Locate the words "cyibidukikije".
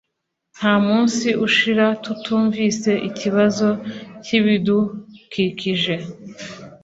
4.23-5.95